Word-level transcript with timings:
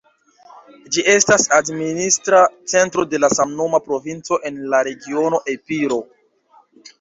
Ĝi 0.93 1.01
estas 1.11 1.43
administra 1.57 2.39
centro 2.73 3.05
de 3.11 3.19
la 3.25 3.29
samnoma 3.35 3.81
provinco 3.91 4.41
en 4.51 4.59
la 4.73 4.81
regiono 4.89 5.43
Epiro. 5.55 6.01